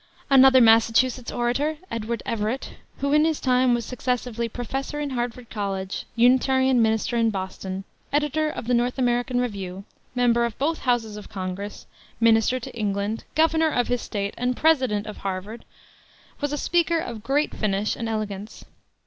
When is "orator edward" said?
1.31-2.23